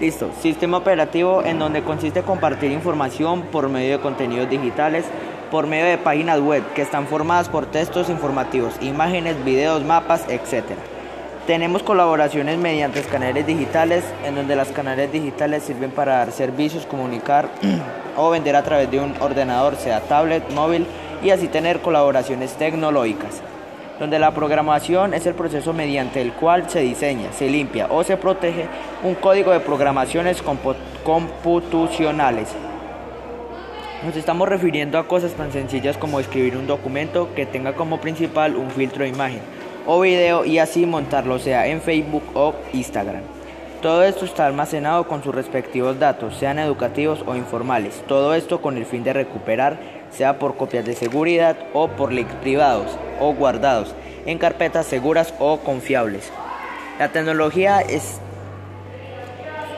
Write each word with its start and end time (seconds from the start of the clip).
Listo. 0.00 0.30
Sistema 0.40 0.78
operativo 0.78 1.42
en 1.44 1.60
donde 1.60 1.84
consiste 1.84 2.22
compartir 2.22 2.72
información 2.72 3.42
por 3.42 3.68
medio 3.68 3.92
de 3.96 4.02
contenidos 4.02 4.50
digitales, 4.50 5.04
por 5.52 5.68
medio 5.68 5.86
de 5.86 5.98
páginas 5.98 6.40
web 6.40 6.64
que 6.74 6.82
están 6.82 7.06
formadas 7.06 7.48
por 7.48 7.66
textos 7.66 8.08
informativos, 8.10 8.74
imágenes, 8.80 9.42
videos, 9.44 9.84
mapas, 9.84 10.24
etc. 10.28 10.64
Tenemos 11.46 11.84
colaboraciones 11.84 12.58
mediante 12.58 12.98
escáneres 12.98 13.46
digitales, 13.46 14.02
en 14.24 14.34
donde 14.34 14.56
las 14.56 14.68
canales 14.68 15.12
digitales 15.12 15.62
sirven 15.62 15.92
para 15.92 16.16
dar 16.16 16.32
servicios, 16.32 16.86
comunicar 16.86 17.48
o 18.16 18.30
vender 18.30 18.56
a 18.56 18.64
través 18.64 18.90
de 18.90 18.98
un 18.98 19.14
ordenador, 19.20 19.76
sea 19.76 20.00
tablet, 20.00 20.42
móvil, 20.52 20.86
y 21.22 21.30
así 21.30 21.46
tener 21.46 21.80
colaboraciones 21.80 22.54
tecnológicas 22.54 23.42
donde 23.98 24.18
la 24.18 24.32
programación 24.32 25.14
es 25.14 25.26
el 25.26 25.34
proceso 25.34 25.72
mediante 25.72 26.20
el 26.20 26.32
cual 26.32 26.68
se 26.68 26.80
diseña, 26.80 27.32
se 27.32 27.48
limpia 27.48 27.86
o 27.90 28.02
se 28.02 28.16
protege 28.16 28.66
un 29.02 29.14
código 29.14 29.52
de 29.52 29.60
programaciones 29.60 30.42
computacionales. 30.42 32.48
Nos 34.04 34.16
estamos 34.16 34.48
refiriendo 34.48 34.98
a 34.98 35.08
cosas 35.08 35.32
tan 35.32 35.52
sencillas 35.52 35.96
como 35.96 36.20
escribir 36.20 36.56
un 36.56 36.66
documento 36.66 37.30
que 37.34 37.46
tenga 37.46 37.72
como 37.72 38.00
principal 38.00 38.56
un 38.56 38.70
filtro 38.70 39.04
de 39.04 39.10
imagen 39.10 39.40
o 39.86 40.00
video 40.00 40.44
y 40.44 40.58
así 40.58 40.86
montarlo 40.86 41.38
sea 41.38 41.66
en 41.66 41.80
Facebook 41.80 42.24
o 42.34 42.54
Instagram. 42.72 43.22
Todo 43.80 44.02
esto 44.02 44.24
está 44.24 44.46
almacenado 44.46 45.06
con 45.06 45.22
sus 45.22 45.34
respectivos 45.34 45.98
datos, 45.98 46.36
sean 46.36 46.58
educativos 46.58 47.22
o 47.26 47.36
informales. 47.36 48.02
Todo 48.08 48.34
esto 48.34 48.62
con 48.62 48.78
el 48.78 48.86
fin 48.86 49.04
de 49.04 49.12
recuperar, 49.12 49.78
sea 50.16 50.38
por 50.38 50.56
copias 50.56 50.84
de 50.84 50.94
seguridad 50.94 51.56
o 51.72 51.88
por 51.88 52.12
links 52.12 52.34
privados 52.36 52.98
o 53.20 53.34
guardados 53.34 53.94
en 54.26 54.38
carpetas 54.38 54.86
seguras 54.86 55.34
o 55.38 55.58
confiables. 55.58 56.30
La 56.98 57.08
tecnología 57.08 57.80
es, 57.80 58.20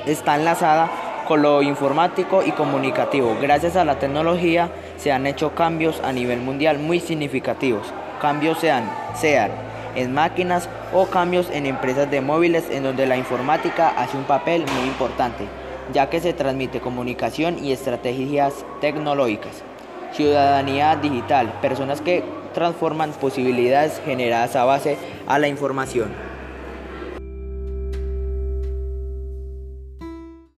está 0.06 0.36
enlazada 0.36 0.90
con 1.26 1.42
lo 1.42 1.62
informático 1.62 2.42
y 2.44 2.52
comunicativo. 2.52 3.36
Gracias 3.40 3.76
a 3.76 3.84
la 3.84 3.98
tecnología 3.98 4.70
se 4.96 5.12
han 5.12 5.26
hecho 5.26 5.54
cambios 5.54 6.00
a 6.00 6.12
nivel 6.12 6.40
mundial 6.40 6.78
muy 6.78 7.00
significativos. 7.00 7.92
Cambios 8.20 8.58
sean, 8.58 8.88
sean 9.14 9.50
en 9.96 10.12
máquinas 10.12 10.68
o 10.92 11.06
cambios 11.06 11.50
en 11.50 11.66
empresas 11.66 12.10
de 12.10 12.20
móviles 12.20 12.64
en 12.70 12.84
donde 12.84 13.06
la 13.06 13.16
informática 13.16 13.88
hace 13.88 14.16
un 14.16 14.24
papel 14.24 14.64
muy 14.76 14.86
importante, 14.86 15.44
ya 15.92 16.08
que 16.08 16.20
se 16.20 16.32
transmite 16.32 16.80
comunicación 16.80 17.62
y 17.64 17.72
estrategias 17.72 18.64
tecnológicas. 18.80 19.64
Ciudadanía 20.16 20.96
digital, 20.96 21.52
personas 21.60 22.00
que 22.00 22.24
transforman 22.54 23.12
posibilidades 23.12 24.00
generadas 24.02 24.56
a 24.56 24.64
base 24.64 24.96
a 25.26 25.38
la 25.38 25.48
información. 25.48 26.35